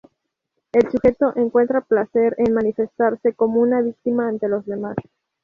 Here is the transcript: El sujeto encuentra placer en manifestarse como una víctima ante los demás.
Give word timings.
El 0.71 0.89
sujeto 0.91 1.31
encuentra 1.35 1.81
placer 1.81 2.33
en 2.39 2.55
manifestarse 2.55 3.33
como 3.33 3.61
una 3.61 3.81
víctima 3.83 4.27
ante 4.29 4.47
los 4.47 4.65
demás. 4.65 4.95